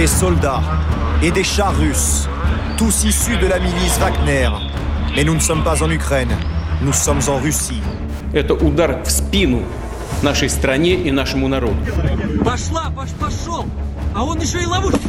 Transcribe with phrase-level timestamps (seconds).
[0.00, 0.62] Des soldats
[1.22, 2.26] et des chars russes,
[2.78, 4.48] tous issus de la milice Wagner.
[5.14, 6.30] Mais nous ne sommes pas en Ukraine,
[6.80, 7.82] nous sommes en Russie.
[8.32, 9.62] Это удар в спину
[10.22, 11.76] нашей стране и нашему народу.
[12.42, 13.66] Пошла, пош, пошел!
[14.14, 15.00] А он еще и ловушку.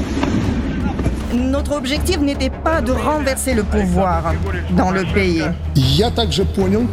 [1.32, 4.34] Notre objectif n'était pas de renverser le pouvoir
[4.72, 5.46] dans le pays.
[5.74, 6.86] Я также понял,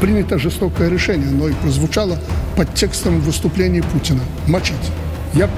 [0.00, 2.18] принято жестокое решение, но и прозвучало
[2.56, 4.90] под текстом выступления Путина– мочить.
[5.34, 5.48] Я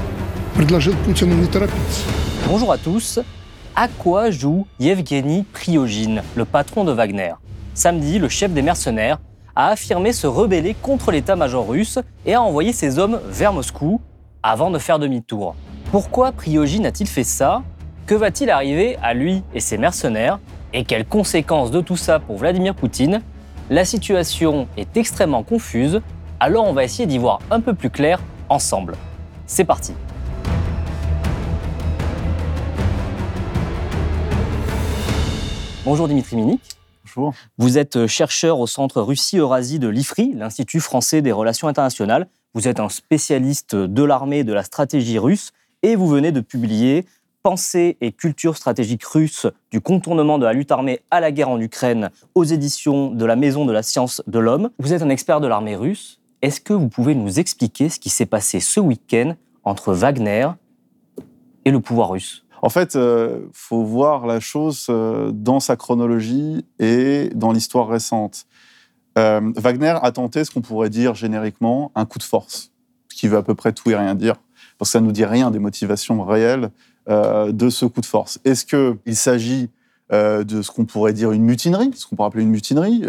[0.56, 2.02] предложил Путину не торопиться.
[2.48, 3.20] Bonjour à tous.
[3.76, 7.34] À quoi joue Yevgeny Prigogine, le patron de Wagner
[7.74, 9.20] Samedi, le chef des mercenaires
[9.56, 14.02] a affirmé se rebeller contre l'état-major russe et a envoyé ses hommes vers Moscou
[14.44, 15.56] avant de faire demi-tour.
[15.92, 17.64] Pourquoi Prigogine a-t-il fait ça
[18.06, 20.40] Que va-t-il arriver à lui et ses mercenaires
[20.74, 23.22] Et quelles conséquences de tout ça pour Vladimir Poutine
[23.70, 26.02] La situation est extrêmement confuse,
[26.40, 28.96] alors on va essayer d'y voir un peu plus clair ensemble.
[29.46, 29.94] C'est parti
[35.87, 36.61] Bonjour Dimitri Minik.
[37.05, 37.33] Bonjour.
[37.59, 42.27] Vous êtes chercheur au Centre Russie-Eurasie de l'IFRI, l'Institut français des relations internationales.
[42.55, 45.53] Vous êtes un spécialiste de l'armée et de la stratégie russe
[45.85, 47.07] et vous venez de publier
[47.45, 51.61] Pensée et culture stratégique russe du contournement de la lutte armée à la guerre en
[51.61, 54.71] Ukraine aux éditions de la Maison de la science de l'homme.
[54.81, 56.21] Vous êtes un expert de l'armée russe.
[56.43, 60.49] Est-ce que vous pouvez nous expliquer ce qui s'est passé ce week-end entre Wagner
[61.65, 62.45] et le pouvoir russe?
[62.63, 68.47] En fait, euh, faut voir la chose euh, dans sa chronologie et dans l'histoire récente.
[69.19, 72.73] Euh, Wagner a tenté ce qu'on pourrait dire génériquement un coup de force,
[73.09, 74.37] ce qui veut à peu près tout et rien dire,
[74.79, 76.71] parce que ça ne nous dit rien des motivations réelles
[77.09, 78.41] euh, de ce coup de force.
[78.45, 79.71] Est-ce qu'il s'agit
[80.09, 83.03] de ce qu'on pourrait dire une mutinerie, ce qu'on pourrait appeler une mutinerie,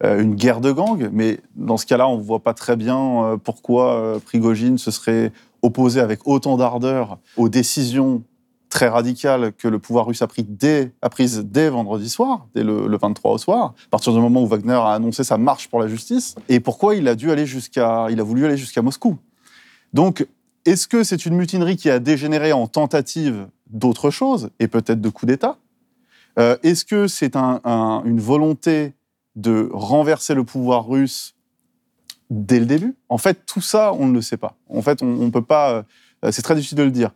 [0.00, 4.20] une guerre de gang Mais dans ce cas-là, on ne voit pas très bien pourquoi
[4.24, 8.22] Prigogine se serait opposé avec autant d'ardeur aux décisions
[8.70, 12.62] très radicales que le pouvoir russe a, pris dès, a prises dès vendredi soir, dès
[12.62, 15.68] le, le 23 au soir, à partir du moment où Wagner a annoncé sa marche
[15.68, 17.80] pour la justice, et pourquoi il a dû aller il
[18.20, 19.18] a voulu aller jusqu'à Moscou?
[19.92, 20.26] Donc,
[20.64, 25.08] est-ce que c'est une mutinerie qui a dégénéré en tentative d'autre chose, et peut-être de
[25.08, 25.56] coup d'État?
[26.38, 28.94] Euh, Est-ce que c'est un- un- une volonté
[29.36, 31.34] de renverser le pouvoir russe
[32.30, 32.94] dès le début?
[33.08, 34.54] En fait, tout ça, on ne le sait pas.
[34.68, 35.84] En fait, on ne peut pas.
[36.24, 37.10] euh, c'est très difficile de le dire.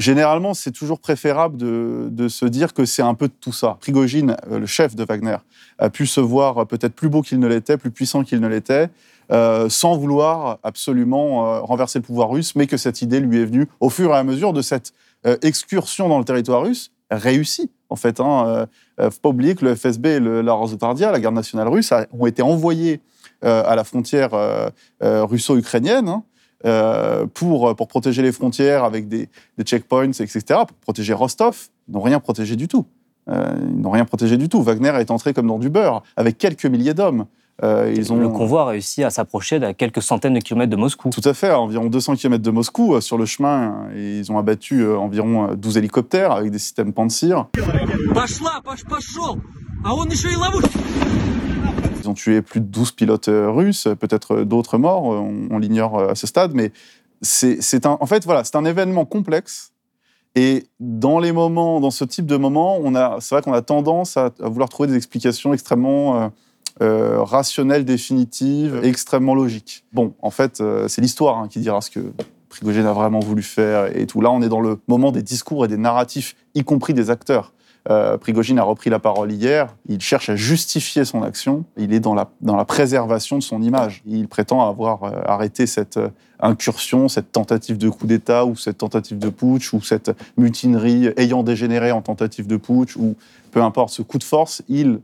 [0.00, 3.76] Généralement, c'est toujours préférable de, se dire que c'est un peu de tout ça.
[3.80, 5.36] Prigogine, euh, le chef de Wagner,
[5.78, 8.88] a pu se voir peut-être plus beau qu'il ne l'était, plus puissant qu'il ne l'était,
[9.30, 13.44] euh, sans vouloir absolument euh, renverser le pouvoir russe, mais que cette idée lui est
[13.44, 14.94] venue au fur et à mesure de cette
[15.42, 17.70] excursion dans le territoire russe réussie.
[17.90, 18.66] En fait, hein,
[18.98, 22.24] faut pas oublier que le FSB et le- la Rosotardia, la garde nationale russe, ont
[22.24, 23.02] été envoyés
[23.42, 24.30] à la frontière
[25.02, 26.22] russo-ukrainienne hein,
[26.66, 29.28] euh, pour, pour protéger les frontières avec des,
[29.58, 31.68] des checkpoints, etc., pour protéger Rostov.
[31.88, 32.86] Ils n'ont rien protégé du tout.
[33.28, 34.62] Euh, ils n'ont rien protégé du tout.
[34.62, 37.26] Wagner est entré comme dans du beurre, avec quelques milliers d'hommes.
[37.62, 38.16] Euh, ils ont...
[38.16, 41.10] Le convoi a réussi à s'approcher d'à quelques centaines de kilomètres de Moscou.
[41.10, 43.00] Tout à fait, à environ 200 km de Moscou.
[43.00, 47.46] Sur le chemin, ils ont abattu environ euh, 12 hélicoptères avec des systèmes Pantsir.
[52.10, 56.10] Ont tué plus de 12 pilotes euh, russes, peut-être euh, d'autres morts, euh, on, l'ignore
[56.10, 56.72] à ce stade, mais
[57.22, 59.72] c'est un, en fait, voilà, un événement complexe.
[60.34, 63.62] Et dans les moments, dans ce type de moments, on a, c'est vrai qu'on a
[63.62, 66.30] tendance à, vouloir trouver des explications extrêmement
[66.80, 69.84] rationnelles, définitives, extrêmement logiques.
[69.92, 72.12] Bon, en fait, c'est l'histoire hein, qui dira ce que
[72.48, 74.20] Prigogine a vraiment voulu faire et tout.
[74.20, 77.52] Là, on est dans le moment des discours et des narratifs, y compris des acteurs.
[77.88, 79.74] Euh, Prigogine a repris la parole hier.
[79.88, 81.64] Il cherche à justifier son action.
[81.76, 84.02] Il est dans la, préservation de son image.
[84.06, 86.10] Il prétend avoir euh, arrêté cette euh,
[86.40, 91.42] incursion, cette tentative de coup d'État ou cette tentative de putsch ou cette mutinerie ayant
[91.42, 93.16] dégénéré en tentative de putsch ou
[93.50, 94.62] peu importe ce coup de force.
[94.68, 95.00] Il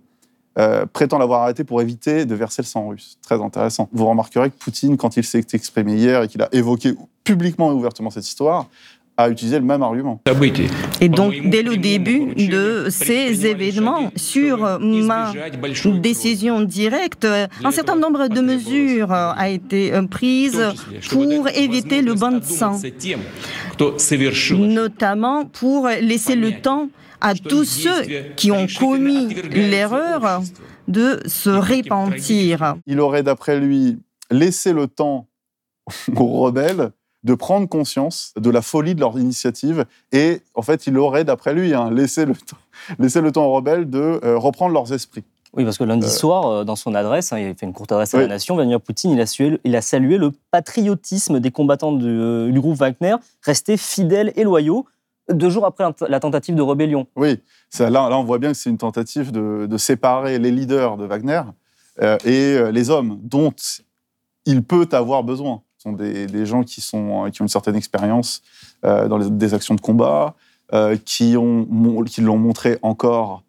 [0.58, 3.18] euh, prétend l'avoir arrêté pour éviter de verser le sang russe.
[3.22, 3.90] Très intéressant.
[3.92, 6.94] Vous remarquerez que Poutine, quand il s'est exprimé hier et qu'il a évoqué
[7.24, 8.66] publiquement et ouvertement cette histoire,
[9.16, 10.20] a utilisé le même argument.
[11.00, 15.32] Et donc, dès le début de ces événements, sur ma
[16.00, 17.26] décision directe,
[17.64, 20.62] un certain nombre de mesures a été prise
[21.10, 22.80] pour éviter le bain de sang,
[24.56, 26.88] notamment pour laisser le temps
[27.20, 28.02] à tous ceux
[28.36, 30.42] qui ont commis l'erreur
[30.88, 32.76] de se repentir.
[32.86, 33.98] Il aurait, d'après lui,
[34.30, 35.26] laissé le temps
[36.14, 36.90] aux rebelles
[37.26, 41.54] de prendre conscience de la folie de leur initiative et en fait il aurait d'après
[41.54, 42.56] lui hein, laissé, le temps,
[43.00, 45.24] laissé le temps aux rebelles de euh, reprendre leurs esprits.
[45.52, 46.10] Oui, parce que lundi Euh.
[46.10, 48.22] soir, euh, dans son adresse, hein, il a fait une courte adresse à Oui.
[48.24, 52.06] la nation, Vladimir Poutine, il a, salué, il a salué le patriotisme des combattants du,
[52.06, 54.86] euh, du groupe Wagner, restés fidèles et loyaux,
[55.28, 57.08] deux jours après la tentative de rébellion.
[57.16, 57.40] Oui,
[57.70, 60.96] ça, là, là on voit bien que c'est une tentative de, de séparer les leaders
[60.96, 61.42] de Wagner
[62.24, 63.52] et les hommes dont
[64.44, 65.62] il peut avoir besoin.
[65.86, 68.42] Sont des, gens qui, sont, qui ont une certaine expérience
[68.84, 70.34] euh, dans des actions de combat,
[70.72, 73.44] euh, qui l'ont montré encore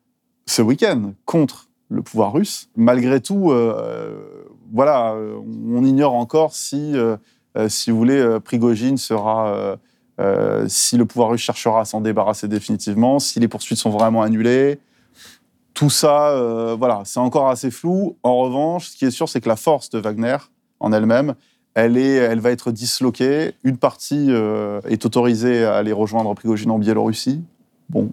[0.45, 2.69] ce week-end contre le pouvoir russe.
[2.75, 7.17] Malgré tout, euh, voilà, euh, on ignore encore si, euh,
[7.57, 9.75] euh, si vous voulez, euh, Prigogine sera, euh,
[10.19, 14.21] euh, si le pouvoir russe cherchera à s'en débarrasser définitivement, si les poursuites sont vraiment
[14.21, 14.79] annulées.
[15.73, 18.15] Tout ça, euh, voilà, c'est encore assez flou.
[18.21, 20.37] En revanche, ce qui est sûr, c'est que la force de Wagner
[20.79, 21.33] en elle-même,
[21.77, 23.53] elle, est, elle va être disloquée.
[23.63, 27.43] Une partie euh, est autorisée à aller rejoindre Prigogine en Biélorussie.
[27.89, 28.11] Bon.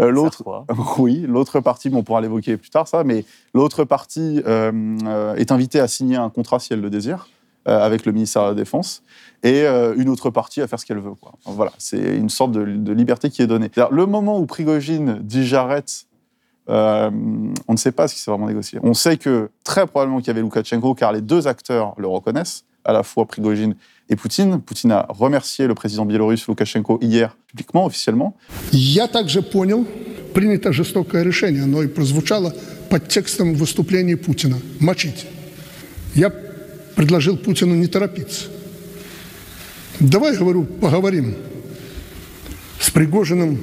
[0.00, 0.42] Euh, l'autre,
[0.98, 5.52] oui, l'autre partie, bon, on pourra l'évoquer plus tard, ça, mais l'autre partie euh, est
[5.52, 7.28] invitée à signer un contrat si elle le désire
[7.64, 9.04] avec le ministère de la Défense
[9.44, 11.14] et une autre partie à faire ce qu'elle veut.
[11.14, 11.34] Quoi.
[11.44, 13.70] Voilà, c'est une sorte de, de liberté qui est donnée.
[13.92, 16.06] Le moment où Prigogine dit j'arrête,
[16.71, 17.09] euh,
[17.67, 18.79] on ne sait pas ce qui s'est vraiment négocié.
[18.83, 22.65] On sait que très probablement qu'il y avait Loukachenko, car les deux acteurs le reconnaissent,
[22.83, 23.75] à la fois Prigogine
[24.09, 24.61] et Poutine.
[24.61, 28.35] Poutine a remercié le président biélorusse Loukachenko hier publiquement, officiellement.
[28.71, 29.85] Я также понял,
[30.33, 32.53] принято жестокое решение, оно и прозвучало
[32.89, 35.25] под текстом выступления Путина – мочить.
[36.15, 36.31] Я
[36.95, 38.45] предложил Путину не торопиться.
[39.99, 41.35] Давай, говорю, поговорим
[42.79, 43.59] с Пригожиным,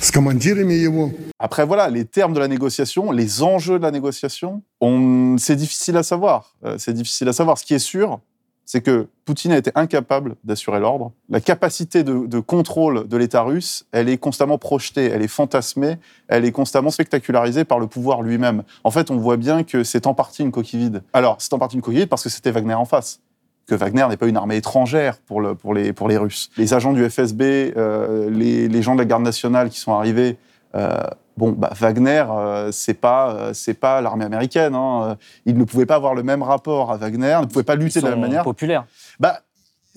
[0.00, 4.61] с командирами его, après, voilà, les termes de la négociation, les enjeux de la négociation,
[4.81, 6.55] on- c'est difficile à savoir.
[6.63, 7.57] Euh, c'est difficile à savoir.
[7.57, 8.19] Ce qui est sûr,
[8.67, 11.11] c'est que Poutine a été incapable d'assurer l'ordre.
[11.29, 15.97] La capacité de, contrôle de l'État russe, elle est constamment projetée, elle est fantasmée,
[16.29, 18.63] elle est constamment spectacularisée par le pouvoir lui-même.
[18.83, 21.03] En fait, on voit bien que c'est en partie une coquille vide.
[21.13, 23.19] Alors, c'est en partie une coquille vide parce que c'était Wagner en face
[23.67, 26.49] que Wagner n'est pas une armée étrangère pour, le- pour, les, Russes.
[26.55, 30.37] Les agents du FSB, euh, les, les gens de la garde nationale qui sont arrivés,
[30.75, 30.97] euh,
[31.37, 34.75] bon, bah, Wagner, euh, c'est pas, euh, c'est pas l'armée américaine.
[34.75, 35.01] Hein.
[35.03, 35.15] Euh,
[35.45, 38.03] Ils ne pouvaient pas avoir le même rapport à Wagner, ne pouvaient pas lutter Ils
[38.03, 38.43] de la même manière.
[38.43, 38.85] populaires.
[39.19, 39.39] Bah,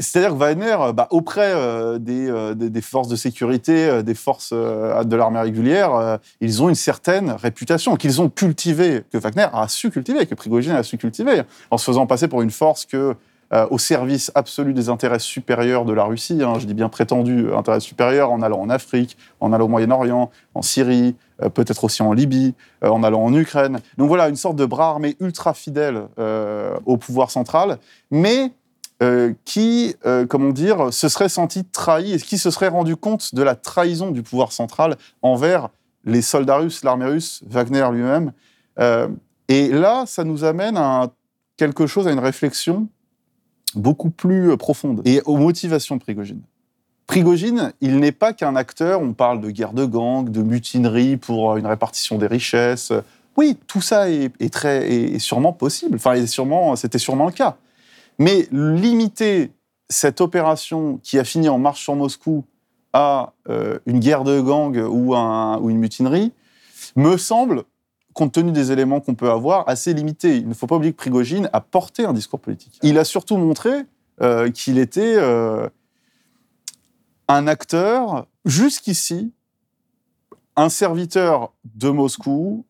[0.00, 4.02] c'est-à-dire que Wagner, euh, bah, auprès euh, des, euh, des, des forces de sécurité, euh,
[4.02, 9.46] des forces de l'armée régulière, ils ont une certaine réputation qu'ils ont cultivée, que Wagner
[9.52, 11.42] a su cultiver, que Prigogine a su cultiver,
[11.72, 13.16] en se faisant passer pour une force que,
[13.70, 17.80] au service absolu des intérêts supérieurs de la Russie, hein, je dis bien prétendu intérêts
[17.80, 21.16] supérieurs, en allant en Afrique, en allant au Moyen-Orient, en Syrie,
[21.54, 22.54] peut-être aussi en Libye,
[22.84, 23.80] euh, en allant en Ukraine.
[23.96, 27.78] Donc voilà, une sorte de bras armé ultra fidèle euh, au pouvoir central,
[28.10, 28.52] mais
[29.00, 33.32] euh, qui, euh, comment dire, se serait senti trahi et qui se serait rendu compte
[33.34, 35.68] de la trahison du pouvoir central envers
[36.04, 38.32] les soldats russes, l'armée russe, Wagner lui-même.
[38.80, 39.08] Euh,
[39.46, 41.10] et là, ça nous amène à
[41.56, 42.88] quelque chose, à une réflexion
[43.74, 46.40] beaucoup plus euh, profonde et aux motivations de Prigogine.
[47.08, 51.52] Prigogine, il n'est pas qu'un acteur, on parle de guerre de gang, de mutinerie pour
[51.52, 52.92] euh, une répartition des richesses.
[53.38, 55.96] Oui, tout ça est, très, est, sûrement possible.
[55.96, 56.14] Enfin,
[56.76, 57.56] c'était sûrement le cas.
[58.18, 59.52] Mais limiter
[59.88, 62.44] cette opération qui a fini en marche sur Moscou
[62.92, 66.32] à euh, une guerre de gang ou, un- ou une mutinerie
[66.94, 67.62] me semble,
[68.12, 70.36] compte tenu des éléments qu'on peut avoir, assez limité.
[70.36, 72.78] Il ne faut pas oublier que Prigogine a porté un discours politique.
[72.82, 73.70] Il a surtout montré
[74.20, 75.16] euh, qu'il était
[77.28, 79.32] un acteur, jusqu'ici,
[80.56, 82.64] un serviteur de Moscou,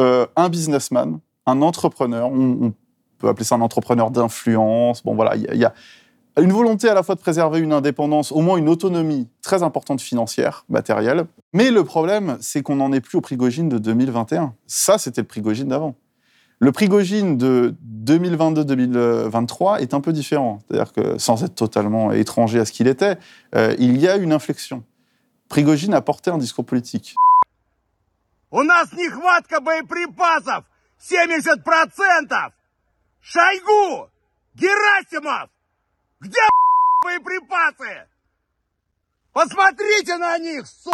[0.00, 2.30] euh, un businessman, un entrepreneur.
[2.30, 2.72] On,
[3.18, 5.02] peut appeler ça un entrepreneur d'influence.
[5.02, 5.74] Bon, voilà, il y y, a
[6.40, 10.00] une volonté à la fois de préserver une indépendance, au moins une autonomie très importante
[10.00, 11.26] financière, matérielle.
[11.52, 14.54] Mais le problème, c'est qu'on n'en est plus au Prigogine de 2021.
[14.68, 15.96] Ça, c'était le Prigogine d'avant.
[16.59, 17.75] Le Prigogine de
[18.05, 20.59] 2022-2023 est un peu différent.
[20.67, 23.17] C'est-à-dire que, sans être totalement étranger à ce qu'il était,
[23.55, 24.83] euh, il y a une inflexion.
[25.49, 27.15] Prigogine a porté un discours politique.
[28.49, 30.63] У нас нехватка боеприпасов
[30.99, 32.53] 70%!
[33.19, 34.09] Шойгу!
[34.53, 35.49] Герасимов!
[36.21, 36.39] Где
[37.03, 38.07] боеприпасы?
[39.33, 40.91] Посмотрите на них, су...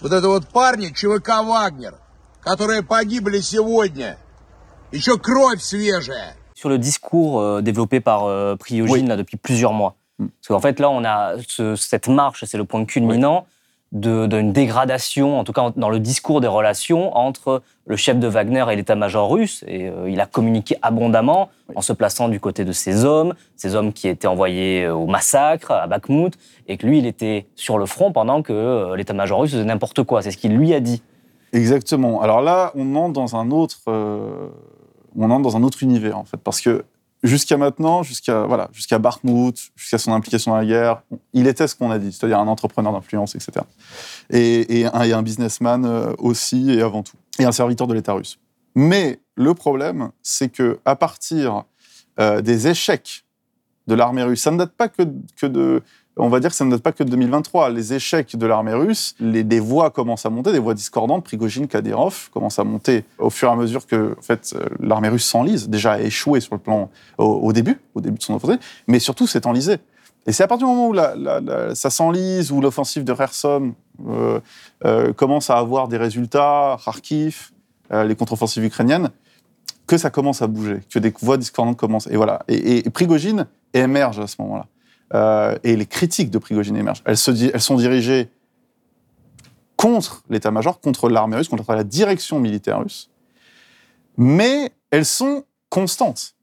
[0.00, 1.98] Вот это вот парни ЧВК «Вагнер»,
[2.46, 4.16] которые погибли сегодня.
[4.92, 6.34] Еще кровь свежая.
[6.54, 9.02] Sur le discours euh, développé par euh, Priogine Oui.
[9.06, 9.96] là, depuis plusieurs mois.
[10.18, 13.46] Parce qu'en fait, là, on a ce- cette marche, c'est le point culminant
[13.90, 18.26] de- d'une dégradation, en tout cas dans le discours des relations entre le chef de
[18.28, 19.64] Wagner et l'état-major russe.
[19.66, 23.74] Et euh, il a communiqué abondamment en se plaçant du côté de ces hommes, ces
[23.74, 26.34] hommes qui étaient envoyés euh, au massacre à Bakhmut,
[26.68, 30.02] et que lui, il était sur le front pendant que euh, l'état-major russe faisait n'importe
[30.04, 30.22] quoi.
[30.22, 31.02] C'est ce qu'il lui a dit.
[31.53, 32.21] Exactement.
[32.21, 34.49] Alors là, on entre dans un autre, euh,
[35.15, 36.83] on entre dans un autre univers en fait, parce que
[37.23, 41.01] jusqu'à maintenant, jusqu'à voilà, jusqu'à Bakhmut, jusqu'à son implication dans la guerre,
[41.33, 43.65] il était ce qu'on a dit, c'est-à-dire un entrepreneur d'influence, etc.
[44.29, 48.39] Et, un, businessman euh, aussi et avant tout, et un serviteur de l'État russe.
[48.75, 51.63] Mais le problème, c'est que à partir
[52.19, 53.25] euh, des échecs
[53.87, 55.81] de l'armée russe, ça ne date pas que de
[56.19, 57.69] on va dire que ça ne date pas que de 2023.
[57.69, 61.23] Les échecs de l'armée russe, les, voix commencent à monter, des voix discordantes.
[61.23, 65.09] Prigogine, Kadyrov commencent à monter au fur et à mesure que en fait, euh, l'armée
[65.09, 65.69] russe s'enlise.
[65.69, 69.27] Déjà a échoué sur le plan au, début, au début de son offensive, mais surtout
[69.27, 69.77] s'est enlisée.
[70.25, 73.73] Et c'est à partir du moment où ça s'enlise, où l'offensive de Kherson
[74.07, 74.39] euh,
[74.85, 77.51] euh, commence à avoir des résultats, Kharkiv,
[77.89, 79.11] les contre-offensives ukrainiennes,
[79.85, 82.07] que ça commence à bouger, que des voix discordantes commencent.
[82.07, 82.43] Et voilà.
[82.49, 84.65] Et, et Prigogine émerge à ce moment-là.
[85.13, 87.01] Euh, et les critiques de Prigogine émergent.
[87.05, 88.29] Elles, sont dirigées
[89.77, 93.09] contre l'état-major, contre l'armée russe, contre la direction militaire russe,
[94.17, 96.35] mais elles sont constantes.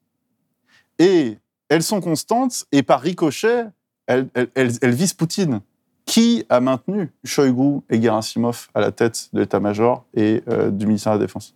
[0.99, 1.37] Et
[1.69, 3.67] elles sont constantes, et par ricochet,
[4.07, 5.61] elles visent Poutine.
[6.07, 11.15] Qui a maintenu Shoigu et Gerasimov à la tête de l'état-major et euh, du ministère
[11.15, 11.55] de la Défense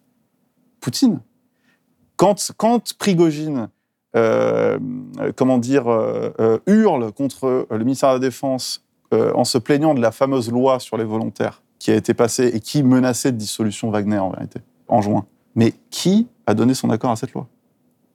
[0.81, 1.21] Poutine.
[2.17, 3.69] Quand, quand Prigogine
[4.17, 4.79] euh,
[5.21, 10.03] euh, comment dire, euh, hurle contre le ministère de la Défense en se plaignant de
[10.03, 13.91] la fameuse loi sur les volontaires qui a été passée et qui menaçait de dissolution
[13.91, 15.25] Wagner en vérité, en juin.
[15.55, 17.49] Mais qui a donné son accord à cette loi?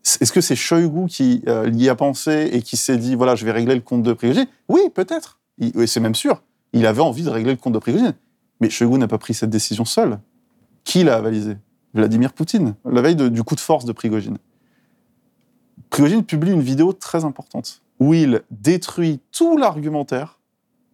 [0.04, 3.52] Est-ce que c'est Shoigu qui y a pensé et qui s'est dit, voilà, je vais
[3.52, 4.46] régler le compte de Prigogine?
[4.70, 5.40] Oui, peut-être.
[5.60, 6.44] Oui, C'est même sûr.
[6.74, 8.14] Il avait envie de régler le compte de Prigogine.
[8.62, 10.20] Mais Shoigu n'a pas pris cette décision seul.
[10.84, 11.58] Qui l'a avalisé?
[11.96, 14.38] Vladimir Poutine, la veille du coup de force de Prigogine.
[15.94, 20.40] Prigogine publie une vidéo très importante où il détruit tout l'argumentaire,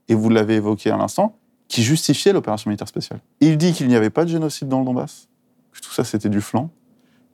[0.10, 1.38] et vous l'avez évoqué à l'instant,
[1.70, 3.22] qui justifiait l'opération militaire spéciale.
[3.40, 5.30] Il dit qu'il n'y avait pas de génocide dans le Donbass,
[5.72, 6.70] que tout ça c'était du flanc,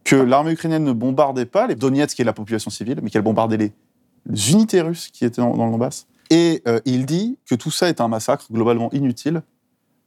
[0.04, 3.58] que l'armée ukrainienne ne bombardait pas les Donetsk et la population civile, mais qu'elle bombardait
[3.58, 3.74] les,
[4.52, 6.06] unités russes qui étaient dans, dans le Donbass.
[6.30, 9.42] Et euh, il dit que tout ça est un massacre globalement inutile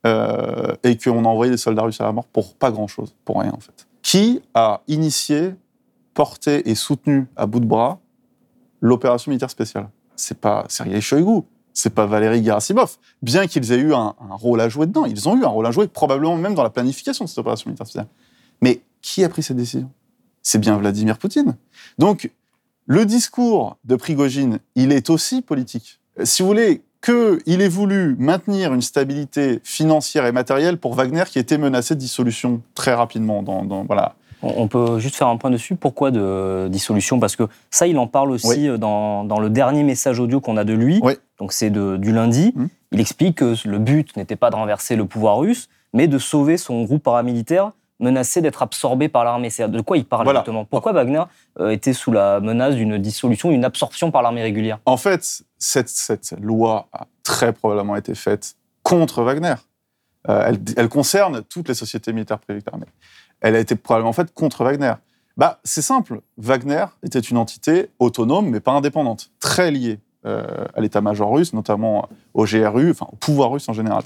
[0.07, 3.41] euh, et qu'on a envoyé des soldats russes à la mort pour pas grand-chose, pour
[3.41, 3.89] rien en fait.
[4.03, 5.55] Qui a initié
[6.19, 8.01] porté et soutenu à bout de bras
[8.81, 9.89] l'opération militaire spéciale.
[10.17, 14.69] C'est pas Sergei Shoigu, c'est pas Valéry Gerasimov, bien qu'ils aient eu un, rôle à
[14.69, 15.05] jouer dedans.
[15.05, 17.69] Ils ont eu un rôle à jouer, probablement même dans la planification de cette opération
[17.69, 18.09] militaire spéciale.
[18.61, 19.89] Mais qui a pris cette décision?
[20.43, 21.57] C'est bien Vladimir Poutine.
[21.99, 22.33] Donc,
[22.87, 26.01] le discours de Prigogine, il est aussi politique.
[26.25, 31.39] Si vous voulez, qu'il ait voulu maintenir une stabilité financière et matérielle pour Wagner qui
[31.39, 33.45] était menacé de dissolution très rapidement.
[33.45, 34.17] Dans- voilà.
[34.43, 35.75] On peut juste faire un point dessus.
[35.75, 37.19] Pourquoi de dissolution?
[37.19, 38.69] Parce que ça, il en parle aussi Oui.
[38.69, 41.01] euh, dans, dans le dernier message audio qu'on a de lui.
[41.03, 41.15] Oui.
[41.39, 42.53] Donc c'est du lundi.
[42.55, 42.69] Mhm.
[42.93, 46.57] Il explique que le but n'était pas de renverser le pouvoir russe, mais de sauver
[46.57, 49.51] son groupe paramilitaire menacé d'être absorbé par l'armée.
[49.51, 50.39] C'est de quoi il parle Voilà.
[50.41, 50.65] exactement?
[50.65, 51.23] Pourquoi Wagner
[51.59, 54.79] euh, était sous la menace d'une dissolution, d'une absorption par l'armée régulière?
[54.87, 58.55] En fait, cette, cette loi a très probablement été faite
[58.85, 59.55] contre Wagner.
[60.29, 62.87] Euh, elle, elle concerne toutes les sociétés militaires privées armées.
[63.41, 64.95] Elle a été probablement faite contre Wagner.
[65.37, 66.21] Bah, c'est simple.
[66.37, 72.09] Wagner était une entité autonome, mais pas indépendante, très liée euh, à l'état-major russe, notamment
[72.35, 74.03] au GRU, enfin au pouvoir russe en général.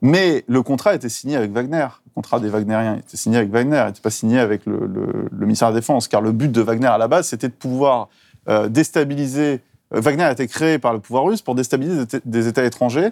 [0.00, 1.86] Mais le contrat était signé avec Wagner.
[2.06, 5.68] Le contrat des Wagnériens était signé avec Wagner, il n'était pas signé avec le, ministère
[5.68, 8.08] de la Défense, car le but de Wagner à la base, c'était de pouvoir
[8.48, 9.60] euh, déstabiliser.
[9.94, 13.10] euh, Wagner a été créé par le pouvoir russe pour déstabiliser des, États- étrangers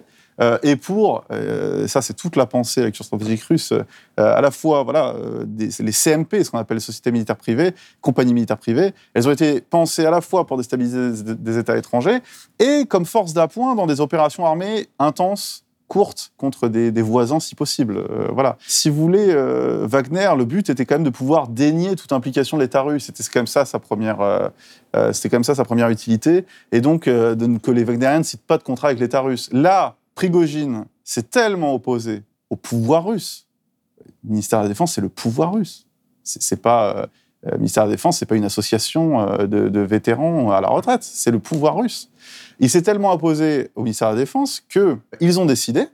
[0.63, 3.83] et pour, euh, ça c'est toute la pensée avec stratégique russe, euh,
[4.17, 8.33] à la fois voilà, euh, les CMP, ce qu'on appelle les sociétés militaires privées, compagnies
[8.33, 12.19] militaires privées, elles ont été pensées à la fois pour déstabiliser des, États étrangers
[12.59, 17.97] et comme force d'appoint dans des opérations armées intenses courtes contre des, voisins si possible.
[17.97, 18.57] Euh, voilà.
[18.65, 22.55] Si vous voulez, euh, Wagner, le but était quand même de pouvoir dénier toute implication
[22.55, 23.05] de l'État russe.
[23.05, 24.47] C'était quand même ça sa première, euh,
[24.95, 26.45] euh, c'était même ça sa première utilité.
[26.71, 29.49] Et donc euh, de- que les Wagneriens ne citent pas de contrat avec l'État russe.
[29.51, 33.47] Là, Prigogine s'est tellement opposé au pouvoir russe.
[34.25, 35.87] Le ministère de la Défense, c'est le pouvoir russe.
[36.23, 37.05] C'est pas euh,
[37.43, 41.03] Le ministère de la Défense, c'est pas une association de, de vétérans à la retraite,
[41.03, 42.09] c'est le pouvoir russe.
[42.59, 45.87] Il s'est tellement opposé au ministère de la Défense qu'ils ont décidé,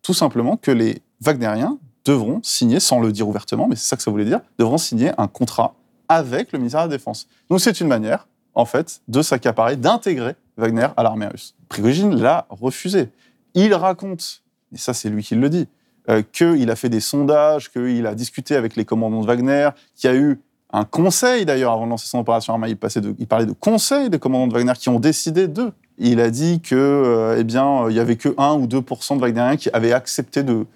[0.00, 4.02] tout simplement, que les Wagneriens devront signer, sans le dire ouvertement, mais c'est ça que
[4.02, 5.74] ça voulait dire, devront signer un contrat
[6.08, 7.28] avec le ministère de la Défense.
[7.50, 11.54] Donc c'est une manière, en fait, de s'accaparer, d'intégrer Wagner à l'armée russe.
[11.68, 13.10] Prigogine l'a refusé.
[13.56, 15.66] Il raconte, et ça c'est lui qui le dit,
[16.08, 20.08] euh, qu'il a fait des sondages, qu'il a discuté avec les commandants de Wagner, qu'il
[20.08, 20.40] y a eu
[20.72, 22.68] un conseil d'ailleurs avant de lancer son opération armée.
[22.68, 25.72] Il, parlait de conseils des commandants de Wagner qui ont décidé d'eux.
[25.98, 29.20] Il a dit que, euh, eh bien, il y avait que 1 ou 2% de
[29.20, 30.66] Wagneriens qui avaient accepté de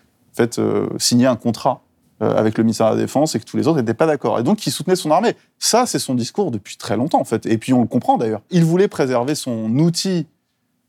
[0.58, 1.82] euh, signer un contrat
[2.22, 4.38] euh, avec le ministère de la Défense et que tous les autres n'étaient pas d'accord.
[4.38, 5.36] Et donc, il soutenait son armée.
[5.58, 7.44] Ça, c'est son discours depuis très longtemps, en fait.
[7.46, 8.40] Et puis, on le comprend d'ailleurs.
[8.50, 10.26] Il voulait préserver son outil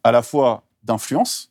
[0.04, 1.51] à la fois d'influence,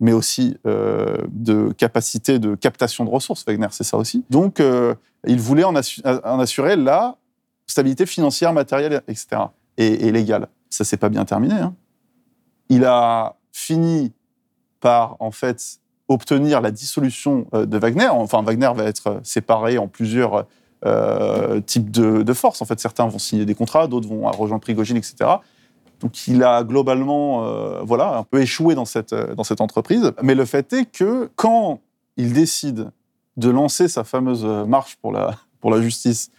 [0.00, 3.44] mais aussi euh, de capacité de captation de ressources.
[3.46, 4.24] Wagner, c'est ça aussi.
[4.30, 4.62] Donc,
[5.26, 7.16] il voulait en, assurer la
[7.66, 9.42] stabilité financière, matérielle, etc.
[9.76, 10.48] Et, légale.
[10.70, 11.54] Ça s'est pas bien terminé.
[11.54, 11.74] Hein.
[12.68, 14.12] Il a fini
[14.80, 18.08] par, en fait, obtenir la dissolution euh, de Wagner.
[18.08, 20.46] Enfin, Wagner va être euh, séparé en plusieurs
[20.84, 22.62] euh, types de, forces.
[22.62, 25.14] En fait, certains vont signer des contrats, d'autres vont rejoindre Prigogine, etc.
[26.00, 30.12] Donc, il a globalement, voilà, un peu échoué dans cette, dans cette entreprise.
[30.22, 31.80] Mais le fait est que quand
[32.16, 32.90] il décide
[33.36, 36.30] de lancer sa fameuse marche pour la, pour la justice,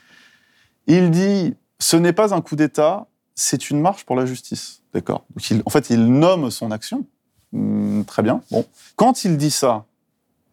[0.87, 4.81] il dit ce n'est pas un coup d'État, c'est une marche pour la justice.
[4.93, 5.25] D'accord.
[5.65, 7.05] en fait, il nomme son action.
[7.51, 8.41] Hmm, très bien.
[8.51, 8.65] Bon.
[8.95, 9.85] Quand il dit ça,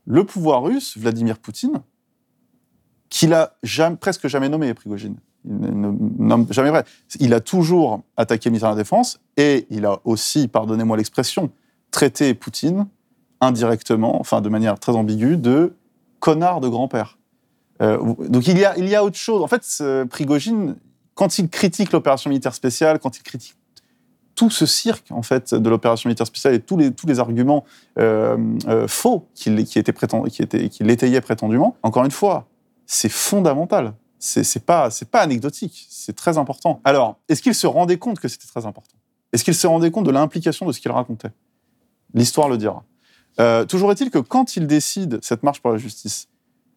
[0.07, 1.83] le pouvoir russe, Vladimir Poutine,
[3.09, 3.57] qu'il a
[4.01, 5.17] presque jamais nommé Prigogine,
[6.51, 6.85] jamais vrai.
[7.21, 11.51] Il a toujours attaqué le ministère de la Défense et il a aussi, pardonnez-moi l'expression,
[11.91, 12.87] traité Poutine
[13.41, 15.75] indirectement, enfin de manière très ambiguë, de
[16.21, 17.19] connard de grand-père.
[17.83, 17.99] Euh,
[18.29, 19.43] donc il y, a, autre chose.
[19.43, 20.77] En fait, Prigogine,
[21.15, 23.57] quand il critique l'opération militaire spéciale, quand il critique
[24.37, 27.65] tout ce cirque en fait de l'opération militaire spéciale et tous les, arguments
[27.99, 28.37] euh,
[28.69, 29.95] euh, faux qui, qui, étaient
[30.29, 32.47] qui, qui prétendument, encore une fois,
[32.85, 33.95] c'est fondamental.
[34.19, 36.81] C'est, pas, pas anecdotique, c'est très important.
[36.85, 38.97] Alors, est-ce qu'il se rendait compte que c'était très important?
[39.33, 41.31] Est-ce qu'il se rendait compte de l'implication de ce qu'il racontait?
[42.15, 42.85] L'histoire le dira.
[43.41, 46.29] Euh, toujours est-il que quand il décide cette marche pour la justice,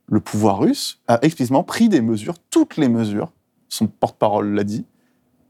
[0.07, 3.31] le pouvoir russe a explicitement pris des mesures, toutes les mesures,
[3.69, 4.85] son porte-parole l'a dit,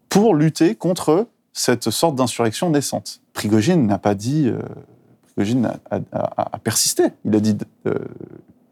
[0.09, 3.21] pour lutter contre cette sorte d'insurrection naissante.
[3.33, 4.47] Prigogine n'a pas dit.
[4.47, 4.59] Euh,
[5.35, 7.03] Prigogine a, persisté.
[7.25, 7.57] Il a dit.
[7.87, 7.93] Euh,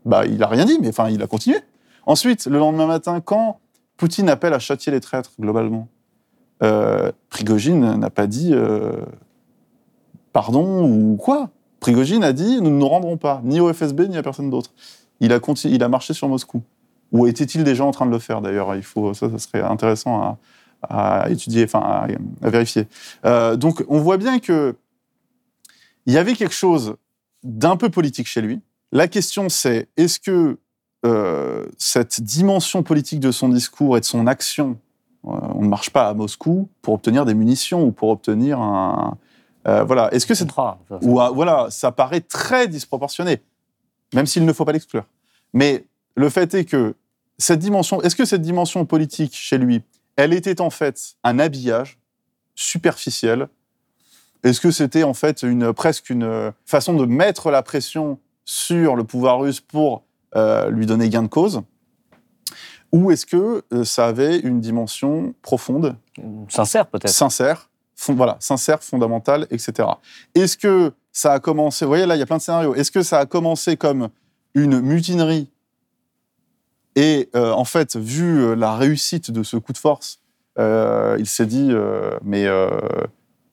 [0.06, 1.58] bah, il a rien dit, mais enfin, il a continué.
[2.08, 3.60] Ensuite, le lendemain matin, quand
[3.98, 5.88] Poutine appelle à châtier les traîtres, globalement,
[6.64, 8.56] euh, Prigogine n'a pas dit
[10.34, 11.50] pardon ou quoi.
[11.80, 14.72] Prigogine a dit nous ne nous rendrons pas, ni au FSB, ni à personne d'autre.
[15.20, 16.64] Il a, il a marché sur Moscou.
[17.12, 18.76] Ou était-il déjà en train de le faire d'ailleurs?
[18.76, 20.38] Il faut, ça, ça serait intéressant à,
[20.90, 22.08] à étudier, enfin
[22.42, 22.88] à, vérifier.
[23.26, 24.76] Euh, donc on voit bien que
[26.06, 26.96] il y avait quelque chose
[27.44, 28.62] d'un peu politique chez lui.
[28.92, 30.58] La question c'est est-ce que
[31.08, 34.78] euh, cette dimension politique de son discours et de son action,
[35.26, 39.18] euh, on ne marche pas à Moscou pour obtenir des munitions ou pour obtenir un
[39.86, 40.08] voilà.
[40.14, 40.48] Est-ce que c'est
[41.02, 43.42] ou voilà, ça paraît très disproportionné,
[44.14, 45.04] même s'il ne faut pas l'exclure.
[45.52, 46.96] Mais le fait est que
[47.38, 49.84] cette dimension, est-ce que cette dimension politique chez lui,
[50.16, 52.00] elle était en fait un habillage
[52.56, 53.50] superficiel?
[54.44, 59.04] Est-ce que c'était en fait une, presque une façon de mettre la pression sur le
[59.04, 60.00] pouvoir russe pour euh,
[60.36, 61.62] lui donner gain de cause
[62.92, 65.96] Ou est-ce que euh, ça avait une dimension profonde
[66.50, 67.10] Sincère peut-être.
[67.10, 67.70] Sincère,
[68.10, 69.90] voilà, sincère, fondamentale, etc.
[70.36, 72.76] Est-ce que ça a commencé, vous voyez là, il y a plein de scénarios.
[72.76, 74.10] Est-ce que ça a commencé comme
[74.54, 75.50] une mutinerie
[76.98, 80.20] et euh, en fait, vu euh, la réussite de ce coup de force,
[80.58, 81.72] euh, il s'est dit,
[82.24, 82.48] mais,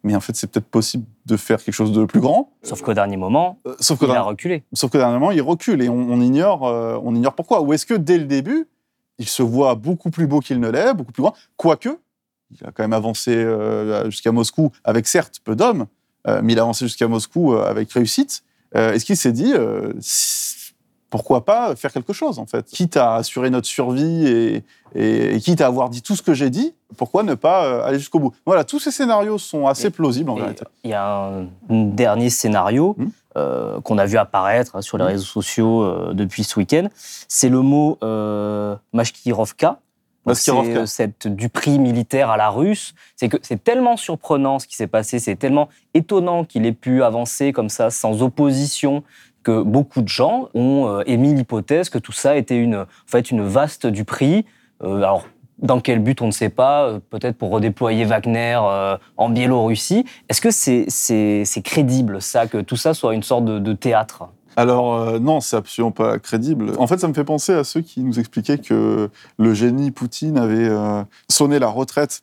[0.03, 2.54] mais en fait, c'est peut-être possible de faire quelque chose de plus grand.
[2.65, 4.65] Sauf qu'au dernier moment, sauf il a reculé.
[4.73, 7.61] Sauf qu'au dernier moment, il recule et on, ignore, on ignore pourquoi.
[7.61, 8.67] Ou est-ce que dès le début,
[9.19, 11.91] il se voit beaucoup plus beau qu'il ne l'est, beaucoup plus grand, quoique,
[12.51, 13.47] il a quand même avancé
[14.07, 15.87] jusqu'à Moscou avec certes peu d'hommes,
[16.27, 18.43] mais il a avancé jusqu'à Moscou avec réussite.
[18.75, 19.53] Est-ce qu'il s'est dit,
[21.15, 24.65] pourquoi pas faire quelque chose, en fait Quitte à assurer notre survie et,
[24.97, 28.01] et, quitte à avoir dit tout ce que j'ai dit, pourquoi ne pas euh, aller
[28.01, 28.35] jusqu'au bout?
[28.45, 30.65] Voilà, tous ces scénarios sont assez plausibles, en vérité.
[30.83, 35.09] Il y a un dernier scénario hmm euh, qu'on a vu apparaître sur les hmm
[35.09, 36.87] réseaux sociaux euh, depuis ce week-end.
[37.27, 39.81] C'est le mot euh, Mashkirovka.
[40.33, 42.95] C'est cette du prix militaire à la russe.
[43.17, 47.03] C'est que c'est tellement surprenant ce qui s'est passé, c'est tellement étonnant qu'il ait pu
[47.03, 49.03] avancer comme ça sans opposition
[49.45, 53.31] que beaucoup de gens ont euh, émis l'hypothèse que tout ça était une, en fait,
[53.31, 54.45] une vaste du prix.
[54.83, 55.27] Euh, alors,
[55.59, 58.59] Dans quel but, on ne sait pas, peut-être pour redéployer Wagner
[59.17, 60.05] en Biélorussie.
[60.29, 64.25] Est-ce que c'est crédible, ça, que tout ça soit une sorte de, théâtre?
[64.57, 66.73] Alors non, c'est absolument pas crédible.
[66.79, 70.39] En fait, ça me fait penser à ceux qui nous expliquaient que le génie Poutine
[70.39, 70.71] avait
[71.29, 72.23] sonné la retraite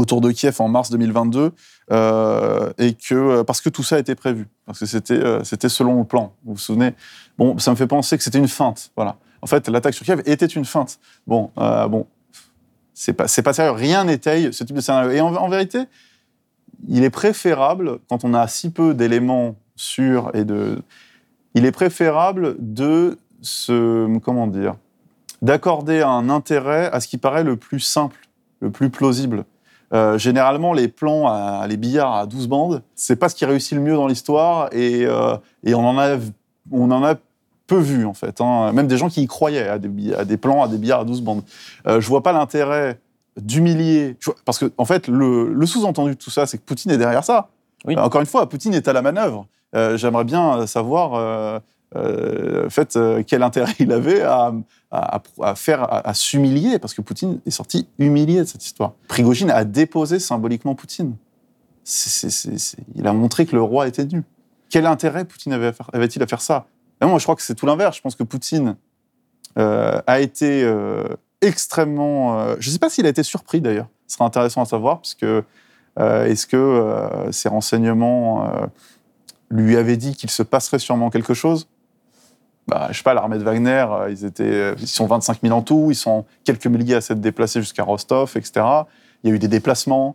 [0.00, 1.52] autour de Kiev en mars 2022
[1.92, 5.98] euh, et que euh, parce que tout ça été prévu parce que c'était euh, selon
[5.98, 6.94] le plan vous vous souvenez?
[7.38, 9.16] Bon ça me fait penser que c'était une feinte voilà.
[9.42, 10.98] En fait l'attaque sur Kiev était une feinte.
[11.26, 12.06] Bon bon
[12.94, 15.10] c'est pas pas sérieux rien n'étaye ce type de scénario.
[15.10, 15.84] Et en, vérité
[16.88, 20.82] il est préférable quand on a si peu d'éléments sûrs et de
[21.54, 24.76] il est préférable de se comment dire
[25.42, 28.28] d'accorder un intérêt à ce qui paraît le plus simple
[28.60, 29.44] le plus plausible
[29.92, 33.72] euh, généralement, les plans, à, les billards à 12 bandes, c'est pas ce qui réussit
[33.72, 36.16] le mieux dans l'histoire et, euh, et, on, en a,
[36.70, 37.16] on en a
[37.66, 38.40] peu vu, en fait.
[38.40, 38.72] Hein.
[38.72, 41.04] Même des gens qui y croyaient à des, à des, plans, à des billards à
[41.04, 41.42] 12 bandes.
[41.86, 43.00] Euh, je vois pas l'intérêt
[43.36, 44.16] d'humilier.
[44.44, 47.24] Parce que, en fait, le, le sous-entendu de tout ça, c'est que Poutine est derrière
[47.24, 47.48] ça.
[47.84, 47.96] Oui.
[47.96, 49.46] Euh, encore une fois, Poutine est à la manœuvre.
[49.94, 51.62] J'aimerais bien savoir
[51.96, 54.52] euh, fait, euh, quel intérêt il avait à,
[55.56, 58.94] faire, à, s'humilier, parce que Poutine est sorti humilié de cette histoire.
[59.08, 61.16] Prigogine a déposé symboliquement Poutine.
[62.94, 64.22] il a montré que le roi était nu.
[64.68, 66.66] Quel intérêt Poutine avait-il à faire ça?
[67.00, 67.96] Moi, je crois que c'est tout l'inverse.
[67.96, 68.76] Je pense que Poutine
[69.58, 70.68] euh, a été
[71.40, 72.56] extrêmement.
[72.60, 73.88] je ne sais pas s'il a été surpris d'ailleurs.
[74.06, 75.44] Ce serait intéressant à savoir, parce que
[75.96, 78.50] est-ce que ces renseignements
[79.50, 81.68] lui avaient dit qu'il se passerait sûrement quelque chose?
[82.70, 85.56] Bah, je sais pas, l'armée de Wagner, euh, ils, étaient, euh, ils sont 25 000
[85.56, 88.64] en tout, ils sont quelques milliers à s'être déplacés jusqu'à Rostov, etc.
[89.24, 90.14] Il y a eu des déplacements,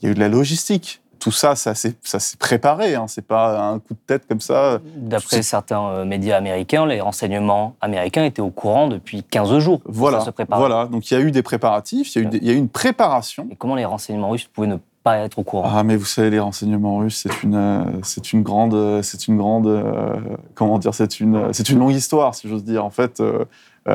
[0.00, 1.02] il y a eu de la logistique.
[1.18, 1.94] Tout ça, ça s'est
[2.38, 3.04] préparé, hein.
[3.06, 4.80] c'est pas un coup de tête comme ça.
[4.96, 9.82] D'après certains euh, médias américains, les renseignements américains étaient au courant depuis 15 jours.
[9.84, 10.86] Voilà, ça se voilà.
[10.86, 12.56] donc il y a eu des préparatifs, il y a eu, il y a eu
[12.56, 13.46] une préparation.
[13.50, 15.70] Et comment les renseignements russes pouvaient ne pas être au courant.
[15.72, 19.38] Ah, mais vous savez, les renseignements russes, c'est une, euh, une grande, euh, c'est une
[19.38, 20.16] grande, euh,
[20.54, 22.84] comment dire, c'est une, une longue histoire, si j'ose dire.
[22.84, 23.22] En fait,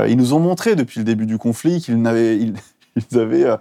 [0.07, 1.95] ils nous ont montré depuis le début du conflit qu'ils
[2.95, 3.57] ils, avaient,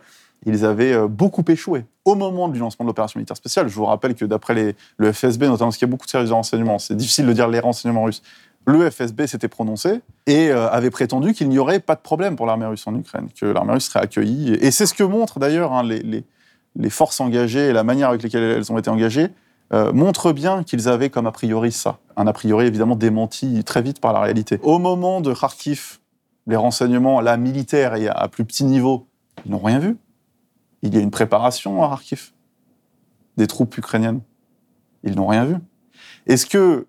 [0.47, 3.69] ils avaient beaucoup échoué au moment du lancement de l'opération militaire spéciale.
[3.69, 6.31] Je vous rappelle que d'après le FSB, notamment parce qu'il y a beaucoup de services
[6.31, 8.23] de renseignement, c'est difficile de dire les renseignements russes.
[8.67, 12.65] Le FSB s'était prononcé et avait prétendu qu'il n'y aurait pas de problème pour l'armée
[12.65, 14.55] russe en Ukraine, que l'armée russe serait accueillie.
[14.55, 16.25] Et c'est ce que montrent d'ailleurs hein, les
[16.77, 19.29] les forces engagées et la manière avec laquelle elles ont été engagées
[19.73, 21.99] euh, montrent bien qu'ils avaient comme a priori ça.
[22.17, 24.59] Un a priori évidemment démenti très vite par la réalité.
[24.63, 25.99] Au moment de Kharkiv,
[26.47, 29.07] les renseignements, là, militaires et à plus petit niveau,
[29.47, 29.97] ils n'ont rien vu.
[30.83, 32.33] Il y a une préparation à Kharkiv
[33.37, 34.21] des troupes ukrainiennes.
[35.03, 35.57] Ils n'ont rien vu.
[36.27, 36.87] Est-ce que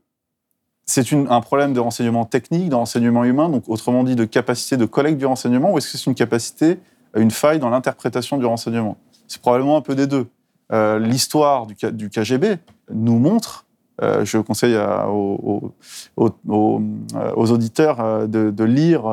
[0.85, 4.85] c'est un problème de renseignement technique, de renseignement humain, donc autrement dit de capacité de
[4.85, 6.77] collecte du renseignement, ou est-ce que c'est une capacité,
[7.15, 8.97] une faille dans l'interprétation du renseignement?
[9.27, 10.27] C'est probablement un peu des deux.
[10.71, 12.57] Euh, l'histoire du, du, KGB
[12.91, 13.65] nous montre,
[14.01, 15.71] euh, je conseille aux,
[16.19, 19.05] euh, aux, auditeurs de, lire,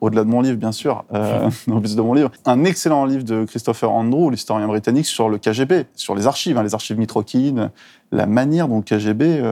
[0.00, 3.44] au-delà de mon livre bien sûr, en plus de mon livre, un excellent livre de
[3.44, 7.70] Christopher Andrew, l'historien britannique, sur le KGB, sur les archives, hein, les archives Mitrokhin,
[8.12, 9.42] la manière dont le KGB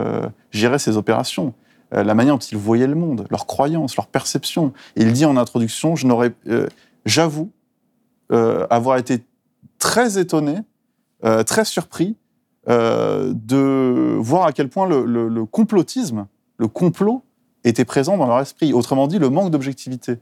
[0.51, 1.53] gérait ses opérations
[1.91, 4.73] la manière dont il voyait le monde, leurs croyances, leurs perceptions.
[4.95, 6.33] il dit en introduction, je n'aurais,
[7.05, 7.51] j'avoue,
[8.29, 9.23] avoir été
[9.79, 10.59] très étonné,
[11.23, 12.15] euh, très surpris
[12.67, 17.23] euh, de voir à quel point le, complotisme, le complot,
[17.63, 18.73] était présent dans leur esprit.
[18.73, 20.17] Autrement dit, le manque d'objectivité.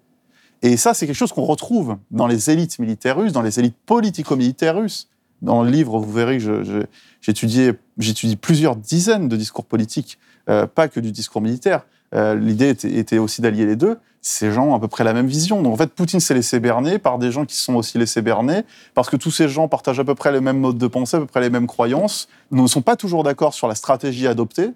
[0.62, 3.76] Et ça, c'est quelque chose qu'on retrouve dans les élites militaires russes, dans les élites
[3.86, 5.10] politico-militaires russes.
[5.42, 6.86] Dans le livre, vous verrez que
[7.22, 10.18] j'étudie plusieurs dizaines de discours politiques,
[10.50, 11.86] euh, pas que du discours militaire.
[12.14, 15.62] L'idée était, aussi d'allier les deux ces gens ont à peu près la même vision.
[15.62, 18.22] Donc en fait, Poutine s'est laissé berner par des gens qui se sont aussi laissés
[18.22, 21.18] berner, parce que tous ces gens partagent à peu près les mêmes modes de pensée,
[21.18, 24.72] à peu près les mêmes croyances, ne sont pas toujours d'accord sur la stratégie adoptée,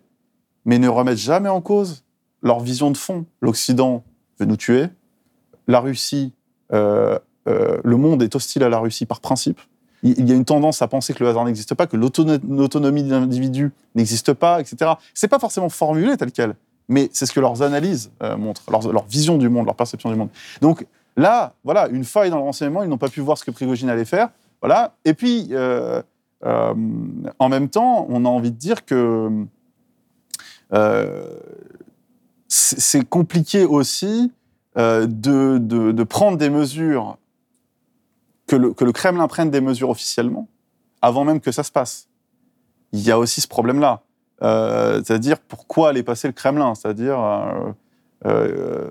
[0.66, 2.04] mais ne remettent jamais en cause
[2.44, 3.26] leur vision de fond.
[3.42, 4.04] L'Occident
[4.38, 4.88] veut nous tuer,
[5.68, 6.34] la Russie,
[6.74, 9.62] euh, euh, le monde est hostile à la Russie par principe.
[10.04, 13.10] Il y a une tendance à penser que le hasard n'existe pas, que l'autonomie de
[13.10, 14.92] l'individu n'existe pas, etc.
[15.14, 16.56] C'est pas forcément formulé tel quel
[16.88, 20.16] mais c'est ce que leurs analyses euh, montrent, leur, vision du monde, leur perception du
[20.16, 20.30] monde.
[20.62, 23.52] Donc là, voilà, une faille dans le renseignement, ils n'ont pas pu voir ce que
[23.52, 24.30] Prigogine allait faire.
[24.62, 24.96] Voilà.
[25.06, 26.02] Et puis, euh,
[26.46, 26.74] euh,
[27.40, 29.46] en même temps, on a envie de dire que
[32.48, 34.32] c'est compliqué aussi
[34.76, 37.18] de, prendre des mesures,
[38.48, 40.48] que le Kremlin prenne des mesures officiellement,
[41.02, 42.08] avant même que ça se passe.
[42.94, 44.02] Il y a aussi ce problème-là.
[44.44, 46.76] Euh, c'est-à-dire pourquoi allait passer le Kremlin?
[46.76, 47.72] C'est-à-dire euh,
[48.26, 48.90] euh,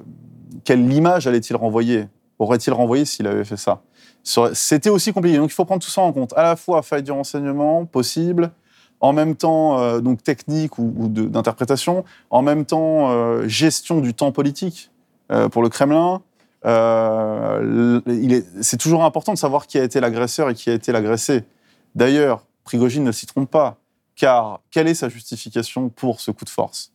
[0.64, 2.08] quelle image allait-il renvoyer?
[2.38, 3.82] Aurait-il renvoyé s'il avait fait ça?
[4.24, 5.36] C'était aussi compliqué.
[5.36, 6.32] Donc il faut prendre tout ça en compte.
[6.36, 8.50] À la fois faille du renseignement possible,
[9.00, 14.90] en même temps donc technique ou, d'interprétation, en même temps gestion du temps politique
[15.52, 16.22] pour le Kremlin.
[18.60, 21.44] c'est toujours important de savoir qui a été l'agresseur et qui a été l'agressé.
[21.94, 23.78] D'ailleurs, Prigogine ne s'y trompe pas,
[24.16, 26.92] car quelle est sa justification pour ce coup de force?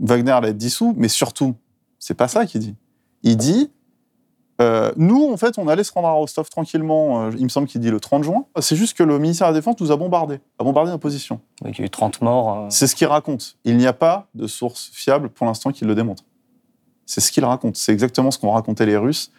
[0.00, 1.54] Wagner l'a dissous, mais surtout,
[1.98, 2.74] c'est pas ça qu'il dit.
[3.22, 3.70] Il dit
[4.60, 7.66] euh, nous, en fait, on allait se rendre à Rostov tranquillement, euh, il me semble
[7.66, 8.46] qu'il dit le 30 juin.
[8.60, 11.40] C'est juste que le ministère de la Défense nous a bombardés, a bombardé nos positions.
[11.64, 12.58] il y a eu 30 morts.
[12.58, 12.66] Euh.
[12.70, 13.56] C'est ce qu'il raconte.
[13.64, 16.22] Il n'y a pas de source fiable pour l'instant qui le démontre.
[17.06, 17.76] C'est ce qu'il raconte.
[17.76, 19.30] C'est exactement ce qu'ont raconté les Russes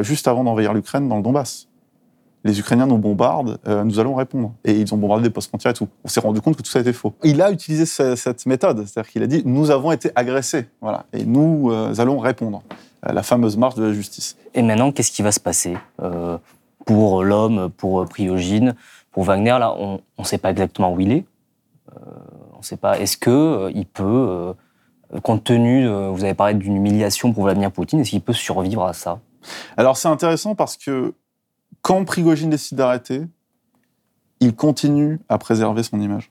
[0.00, 1.68] juste avant d'envahir l'Ukraine dans le Donbass
[2.44, 4.52] les Ukrainiens nous bombardent, euh, nous allons répondre.
[4.64, 5.88] Et ils ont bombardé des postes frontières et tout.
[6.04, 7.14] On s'est rendu compte que tout ça était faux.
[7.22, 11.24] Il a utilisé cette méthode, c'est-à-dire qu'il a dit nous avons été agressés, voilà, et
[11.24, 12.62] nous euh, allons répondre.
[13.06, 14.36] Euh, la fameuse marche de la justice.
[14.54, 15.76] Et maintenant, qu'est-ce qui va se passer
[16.84, 18.74] pour l'homme, pour Priogine,
[19.12, 19.56] pour Wagner?
[19.58, 21.24] Là, on ne sait pas exactement où il est.
[21.92, 22.98] on ne sait pas.
[22.98, 24.52] Est-ce que il peut,
[25.22, 28.92] compte tenu, vous avez parlé d'une humiliation pour Vladimir Poutine, est-ce qu'il peut survivre à
[28.92, 29.20] ça?
[29.76, 31.14] Alors c'est intéressant parce que
[31.82, 33.22] quand Prigogine décide d'arrêter,
[34.40, 36.30] il continue à préserver son image.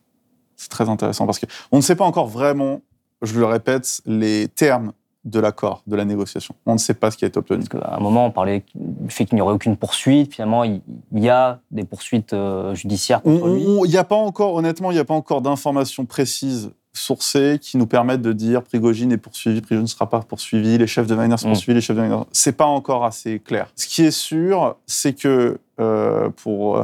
[0.56, 2.82] C'est très intéressant parce qu'on ne sait pas encore vraiment,
[3.22, 4.94] je le répète, les termes
[5.26, 6.56] de l'accord, de la négociation.
[6.66, 7.60] On ne sait pas ce qui a été obtenu.
[7.60, 10.34] Parce qu'à un moment, on parlait du fait qu'il n'y aurait aucune poursuite.
[10.34, 10.82] Finalement, il
[11.14, 13.64] y a des poursuites euh, judiciaires contre lui.
[13.64, 17.78] Il n'y a pas encore, honnêtement, il n'y a pas encore d'informations précises sourcées qui
[17.78, 21.16] nous permettent de dire Prigogine est poursuivi, Prigogine ne sera pas poursuivi, les chefs de
[21.16, 21.52] Wagner sont mm.
[21.54, 22.24] poursuivis, les chefs de Wagner.
[22.32, 23.72] C'est pas encore assez clair.
[23.76, 26.84] Ce qui est sûr, c'est que euh, pour euh,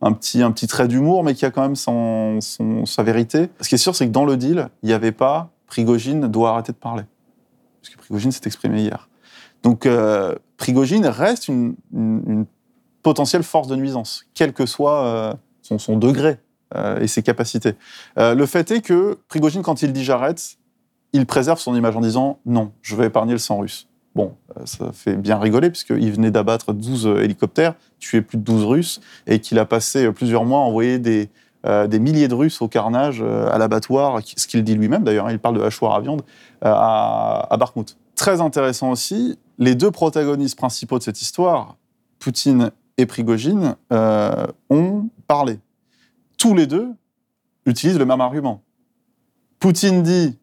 [0.00, 3.48] un petit, un petit trait d'humour, mais qui a quand même son, sa vérité.
[3.60, 6.50] Ce qui est sûr, c'est que dans le deal, il n'y avait pas Prigogine doit
[6.50, 7.02] arrêter de parler.
[7.82, 9.08] Parce que Prigogine s'est exprimé hier.
[9.62, 11.74] Donc euh, Prigogine reste une,
[13.02, 16.40] potentielle force de nuisance, quel que soit son, son, degré
[16.74, 17.74] et ses capacités.
[18.18, 20.56] Euh, le fait est que Prigogine, quand il dit j'arrête,
[21.12, 23.88] il préserve son image en disant non, je vais épargner le sang russe.
[24.14, 28.64] Bon, euh, ça fait bien rigoler puisqu'il venait d'abattre 12 hélicoptères, tuer plus de 12
[28.64, 31.28] Russes et qu'il a passé plusieurs mois à envoyer des,
[31.98, 35.58] milliers de Russes au carnage, à l'abattoir, ce qu'il dit lui-même d'ailleurs, hein, il parle
[35.58, 36.22] de hachoir à viande,
[36.62, 37.58] à, à.
[38.14, 41.76] Très intéressant aussi, les deux protagonistes principaux de cette histoire,
[42.18, 45.58] Poutine et Prigogine, ont parlé
[46.38, 46.94] tous les deux
[47.64, 48.62] utilisent le même argument.
[49.58, 50.38] Poutine dit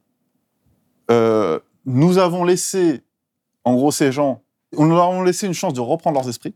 [1.12, 3.02] euh, Nous avons laissé,
[3.64, 4.42] en gros, ces gens,
[4.76, 6.56] on leur avons laissé une chance de reprendre leurs esprits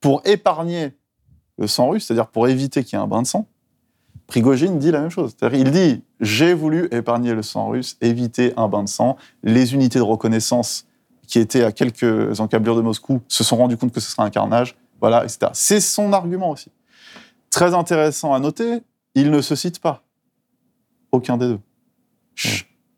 [0.00, 0.92] pour épargner
[1.58, 3.46] le sang russe, c'est-à-dire pour éviter qu'il y ait un bain de sang.
[4.26, 5.36] Prigogine dit la même chose.
[5.52, 9.16] Il dit J'ai voulu épargner le sang russe, éviter un bain de sang.
[9.42, 10.86] Les unités de reconnaissance
[11.26, 14.30] qui étaient à quelques encablures de Moscou se sont rendues compte que ce serait un
[14.30, 15.50] carnage, voilà, etc.
[15.52, 16.70] C'est son argument aussi.
[17.54, 18.80] Très intéressant à noter,
[19.14, 20.02] il ne se cite pas.
[21.12, 21.60] Aucun des deux.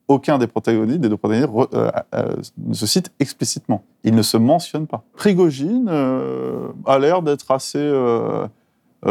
[0.08, 3.84] Aucun des protagonistes, des deux protagonistes, euh, euh, ne se cite explicitement.
[4.02, 5.04] Il ne se mentionne pas.
[5.14, 7.86] Prigogine euh, a l'air d'être assez,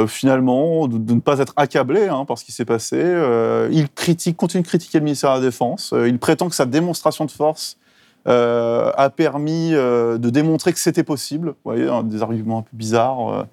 [0.08, 2.98] finalement, de, ne pas être accablé hein, par ce qui s'est passé.
[3.72, 5.94] il critique, continue de critiquer le ministère de la Défense.
[6.08, 7.78] il prétend que sa démonstration de force
[8.26, 11.50] a permis de démontrer que c'était possible.
[11.50, 13.46] Vous voyez, des arguments un peu bizarres.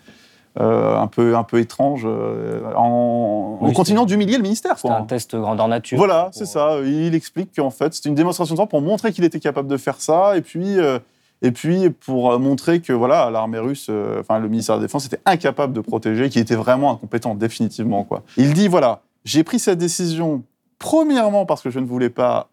[0.60, 4.78] Euh, un peu un peu étrange euh, en, continuant d'humilier le ministère.
[4.78, 5.96] C'est un test grandeur nature.
[5.96, 6.76] Voilà, c'est ça.
[6.84, 9.78] Il explique qu'en fait c'est une démonstration de force pour montrer qu'il était capable de
[9.78, 10.98] faire ça et puis euh,
[11.40, 15.20] et puis pour montrer que voilà l'armée russe, enfin le ministère de la Défense était
[15.24, 18.22] incapable de protéger, qu'il était vraiment incompétent définitivement quoi.
[18.36, 20.42] Il dit voilà j'ai pris cette décision
[20.78, 22.50] premièrement parce que je ne voulais pas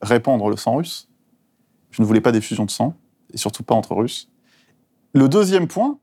[0.00, 1.06] répandre le sang russe,
[1.90, 2.94] je ne voulais pas d'effusion de sang
[3.34, 4.30] et surtout pas entre Russes.
[5.12, 5.98] Le deuxième point,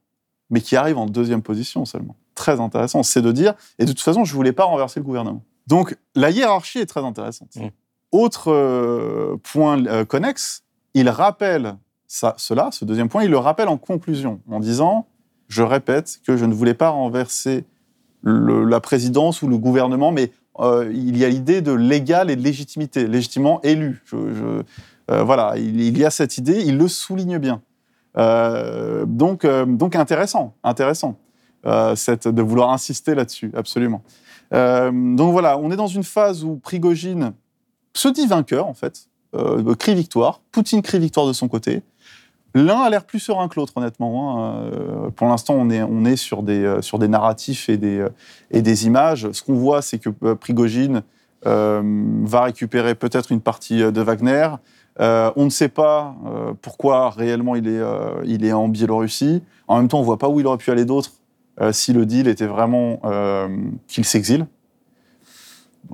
[0.50, 2.16] mais qui arrive en deuxième position seulement.
[2.36, 5.06] Très intéressant, c'est de dire, et de toute façon, je ne voulais pas renverser le
[5.06, 5.44] gouvernement.
[5.68, 7.56] Donc, la hiérarchie est très intéressante.
[7.56, 7.68] Mmh.
[8.14, 11.76] Autre euh, point euh, connexe, il rappelle
[12.08, 15.08] ça, cela, ce deuxième point, il le rappelle en conclusion, en disant,
[15.50, 17.66] je répète que je ne voulais pas renverser
[18.24, 22.42] la présidence ou le gouvernement, mais euh, il y a l'idée de légal et de
[22.42, 24.02] légitimité, légitimement élu.
[24.06, 24.64] Je,
[25.08, 27.62] voilà, il, y a cette idée, il le souligne bien.
[28.18, 31.18] Euh, donc, euh, donc intéressant, intéressant
[31.66, 34.02] euh, de vouloir insister là-dessus, absolument.
[34.52, 37.34] donc voilà, on est dans une phase où Prigogine
[37.94, 39.10] se dit vainqueur, en fait,
[39.78, 40.42] crie victoire.
[40.52, 41.84] Poutine crie victoire de son côté.
[42.56, 44.56] L'un a l'air plus serein que l'autre, honnêtement.
[44.56, 45.12] Hein.
[45.16, 48.06] pour l'instant, on est, on est sur, des, sur des narratifs et des,
[48.50, 49.30] et des images.
[49.32, 51.04] Ce qu'on voit, c'est que Prigogine
[51.44, 54.50] va récupérer peut-être une partie de Wagner,
[55.00, 56.16] on ne sait pas
[56.62, 57.82] pourquoi réellement il est,
[58.26, 59.44] il est en Biélorussie.
[59.68, 61.12] En même temps, on ne voit pas où il aurait pu aller d'autre
[61.72, 63.02] si le deal était vraiment
[63.88, 64.48] qu'il s'exile.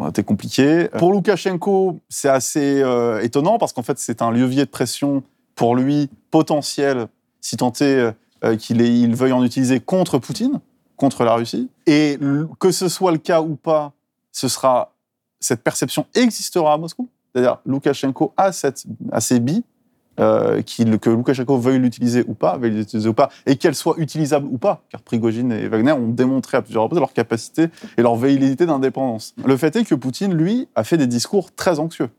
[0.06, 0.88] C'était compliqué.
[0.98, 2.84] Pour Loukachenko, c'est assez
[3.22, 5.24] étonnant parce qu'en fait, c'est un levier de pression
[5.56, 7.08] pour lui potentiel,
[7.42, 8.16] si tant est
[8.58, 10.60] qu'il il veuille en utiliser contre Poutine,
[10.96, 11.70] contre la Russie.
[11.86, 12.18] Et
[12.60, 13.94] que ce soit le cas ou pas,
[14.32, 14.94] ce sera
[15.39, 17.10] cette perception existera à Moscou.
[17.34, 19.63] C'est-à-dire, Loukachenko a, cette, a ces billes,
[20.19, 24.48] euh, que Loukachenko veuille l'utiliser ou pas, veuille l'utiliser ou pas, et qu'elle soit utilisable
[24.52, 28.15] ou pas, car Prigogine et Wagner ont démontré à plusieurs reprises leur capacité et leur
[28.15, 29.34] velléité d'indépendance.
[29.43, 32.10] Le fait est que Poutine, lui, a fait des discours très anxieux.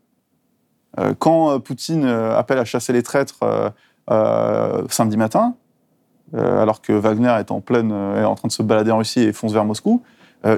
[0.98, 3.72] Euh, quand euh, Poutine appelle à chasser les traîtres
[4.88, 5.54] samedi matin,
[6.32, 9.32] alors que Wagner est en pleine, est en train de se balader en Russie et
[9.32, 10.02] fonce vers Moscou,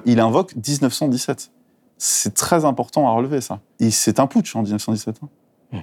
[0.06, 1.50] il invoque 1917.
[1.98, 3.60] C'est très important à relever, ça.
[3.90, 5.20] C'est un putsch en 1917.
[5.22, 5.28] Hein.
[5.72, 5.80] Hmm.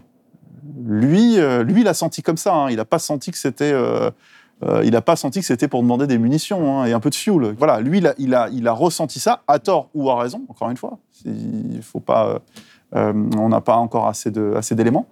[0.86, 2.54] Lui, euh, lui, il a senti comme ça.
[2.54, 2.69] Hein.
[2.69, 3.71] Il n'a pas senti que c'était.
[3.71, 4.12] Euh,
[4.63, 7.10] euh, il n'a pas senti que c'était pour demander des munitions hein, et un peu
[7.10, 7.56] de fuel.
[7.58, 10.45] Voilà, lui, il a, il a, il a ressenti ça, à tort ou à raison,
[10.47, 10.99] encore une fois.
[11.26, 12.39] Il faut pas,
[12.93, 15.08] on n'a pas encore assez, de, assez d'éléments.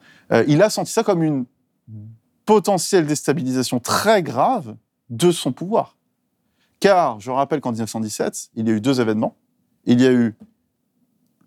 [0.47, 1.45] il a senti ça comme une
[2.45, 4.75] potentielle déstabilisation très grave
[5.09, 5.97] de son pouvoir.
[6.79, 9.35] Car, je rappelle qu'en 1917, il y a eu deux événements.
[9.85, 10.35] Il y a eu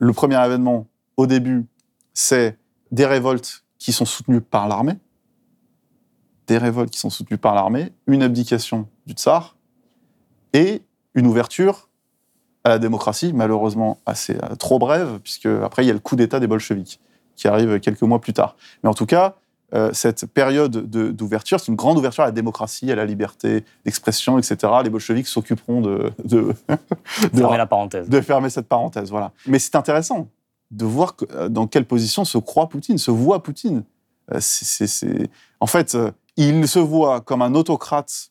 [0.04, 0.86] le premier événement,
[1.16, 1.66] au début,
[2.12, 2.58] c'est
[2.90, 4.98] des révoltes qui sont soutenues par l'armée.
[6.46, 9.56] Des révoltes qui sont soutenues par l'armée, une abdication du tsar
[10.52, 10.82] et
[11.14, 11.88] une ouverture
[12.64, 16.16] à la démocratie, malheureusement assez euh, trop brève, puisque après il y a le coup
[16.16, 17.00] d'État des bolcheviks
[17.34, 18.56] qui arrive quelques mois plus tard.
[18.82, 19.36] Mais en tout cas,
[19.74, 24.38] euh, cette période d'ouverture, c'est une grande ouverture à la démocratie, à la liberté d'expression,
[24.38, 24.72] etc.
[24.84, 26.54] Les bolcheviks s'occuperont de, de,
[27.34, 28.08] fermer la parenthèse.
[28.08, 29.32] De fermer cette parenthèse, voilà.
[29.46, 30.28] Mais c'est intéressant
[30.70, 33.82] de voir euh, dans quelle position se croit Poutine, se voit Poutine.
[34.32, 34.40] Euh,
[35.58, 35.96] en fait,
[36.37, 38.30] il se voit comme un autocrate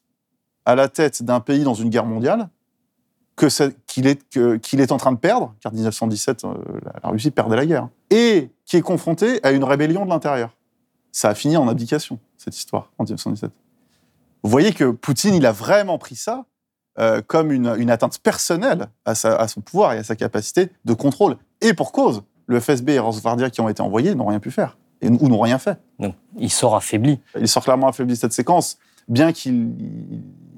[0.65, 2.47] à la tête d'un pays dans une guerre mondiale,
[3.85, 6.45] qu'il est, est en train de perdre, car 1917,
[7.03, 10.51] la Russie perdait la guerre, et qui est confronté à une rébellion de l'intérieur
[11.13, 13.51] ça a fini en abdication, cette histoire, en 1917.
[14.43, 16.45] Vous voyez que Poutine, il a vraiment pris ça
[16.99, 21.37] euh, comme une, atteinte personnelle à, son pouvoir et à sa capacité de contrôle.
[21.61, 24.77] Et pour cause, le FSB et Rosvardia qui ont été envoyés n'ont rien pu faire,
[25.01, 25.79] et, ou n'ont rien fait.
[25.99, 27.19] Donc, il sort affaibli.
[27.39, 29.71] Il sort clairement affaibli cette séquence, bien qu'il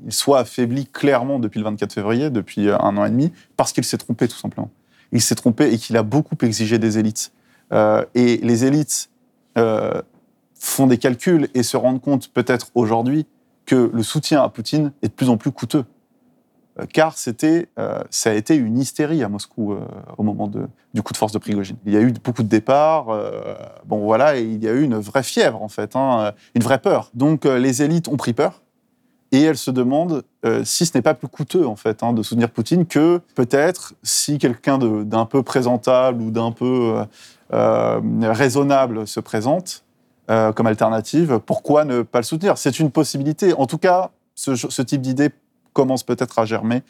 [0.10, 3.84] soit affaibli clairement depuis le 24 février, depuis euh, un an et demi, parce qu'il
[3.84, 4.72] s'est trompé tout simplement.
[5.12, 7.32] Il s'est trompé et qu'il a beaucoup exigé des élites.
[7.72, 9.10] Euh, et les élites
[10.60, 13.26] font des calculs et se rendent compte peut-être aujourd'hui
[13.66, 15.86] que le soutien à Poutine est de plus en plus coûteux.
[16.80, 19.80] Euh, car c'était, euh, ça a été une hystérie à Moscou euh,
[20.18, 20.52] au moment
[20.94, 21.78] du coup de force de Prigogine.
[21.86, 23.08] Il y a eu beaucoup de départs,
[23.86, 26.80] bon voilà, et il y a eu une vraie fièvre en fait, hein, une vraie
[26.80, 27.12] peur.
[27.14, 28.62] Donc les élites ont pris peur
[29.32, 30.24] et elles se demandent
[30.64, 34.38] si ce n'est pas plus coûteux en fait hein, de soutenir Poutine que peut-être si
[34.38, 36.96] quelqu'un d'un peu présentable ou d'un peu
[37.52, 39.85] raisonnable se présente,
[40.30, 42.58] euh, comme alternative, pourquoi ne pas le soutenir?
[42.58, 43.54] C'est une possibilité.
[43.54, 45.30] En tout cas, ce, type d'idée
[45.74, 46.82] commence peut-être à germer,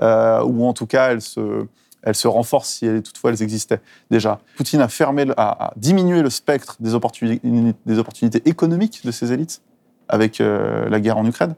[0.00, 1.66] euh, ou en tout cas, elle se,
[2.02, 3.80] elle se renforce si toutefois elles existaient
[4.10, 4.40] déjà.
[4.56, 7.40] Poutine a, fermé, a, diminué le spectre des opportunités,
[7.84, 9.60] des opportunités économiques de ses élites
[10.08, 11.56] avec euh, la guerre en Ukraine.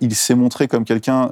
[0.00, 1.30] il s'est montré comme quelqu'un,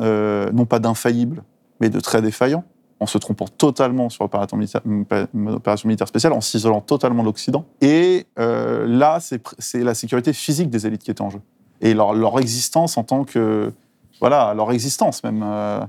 [0.53, 1.43] non pas d'infaillible,
[1.81, 2.65] mais de très défaillant
[3.01, 7.65] en se trompant totalement sur l'opération militaire, spéciale, en s'isolant totalement de l'Occident.
[7.81, 9.19] Et euh, là,
[9.59, 11.41] c'est la sécurité physique des élites qui est en jeu.
[11.81, 13.73] Et leur, existence en tant que...
[14.21, 15.81] Voilà, leur existence même, euh,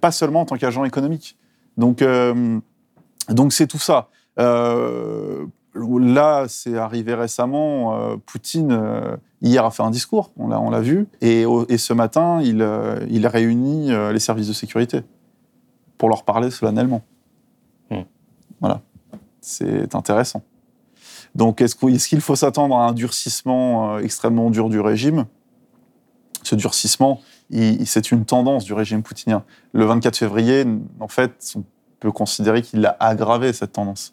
[0.00, 1.38] pas seulement en tant qu'agent économique.
[1.76, 2.58] Donc, euh,
[3.28, 4.08] donc c'est tout ça.
[4.36, 5.46] là,
[6.48, 8.18] c'est arrivé récemment.
[8.26, 8.76] Poutine,
[9.42, 11.06] hier, a fait un discours, on l'a vu.
[11.20, 11.44] Et,
[11.78, 15.04] ce matin, il réunit les services de sécurité
[16.02, 17.00] pour leur parler solennellement.
[17.88, 18.00] Hmm.
[18.58, 18.80] Voilà.
[19.40, 20.42] C'est intéressant.
[21.36, 25.26] Donc, est-ce qu'il faut s'attendre à un durcissement euh, extrêmement dur du régime?
[26.42, 27.20] Ce durcissement,
[27.84, 29.44] c'est une tendance du régime poutinien.
[29.72, 30.66] Le 24 février,
[30.98, 31.62] en fait, on
[32.00, 34.12] peut considérer qu'il a aggravé cette tendance.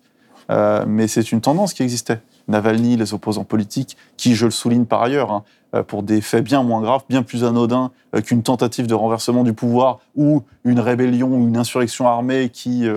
[0.52, 2.22] Euh, mais c'est une tendance qui existait.
[2.50, 5.44] Navalny, les opposants politiques, qui, je le souligne par ailleurs, hein,
[5.76, 9.44] euh, pour des faits bien moins graves, bien plus anodins euh, qu'une tentative de renversement
[9.44, 12.88] du pouvoir ou une rébellion ou une insurrection armée qui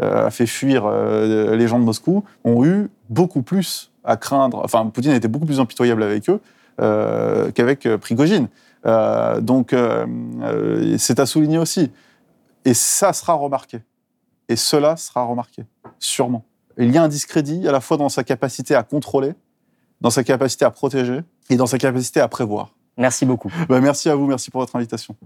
[0.00, 4.60] a fait fuir les gens de Moscou, ont eu beaucoup plus à craindre.
[4.64, 6.40] Enfin, Poutine a été beaucoup plus impitoyable avec eux
[7.54, 8.48] qu'avec Prigogine.
[9.40, 9.74] donc,
[10.98, 11.90] c'est à souligner aussi.
[12.64, 13.80] Et ça sera remarqué.
[14.48, 15.64] Et cela sera remarqué,
[15.98, 16.44] sûrement.
[16.84, 19.34] Il y a un discrédit à la fois dans sa capacité à contrôler,
[20.00, 22.74] dans sa capacité à protéger et dans sa capacité à prévoir.
[22.98, 23.52] Merci beaucoup.
[23.68, 25.16] Bah, merci à vous, merci pour votre invitation.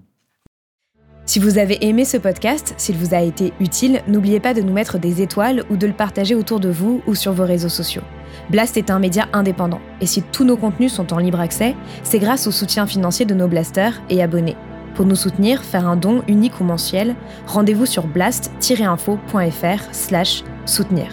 [1.27, 4.73] Si vous avez aimé ce podcast, s'il vous a été utile, n'oubliez pas de nous
[4.73, 8.03] mettre des étoiles ou de le partager autour de vous ou sur vos réseaux sociaux.
[8.51, 12.19] Blast est un média indépendant, et si tous nos contenus sont en libre accès, c'est
[12.19, 14.57] grâce au soutien financier de nos blasters et abonnés.
[14.97, 17.15] Pour nous soutenir, faire un don unique ou mensuel,
[17.47, 21.13] rendez-vous sur blast-info.fr slash soutenir.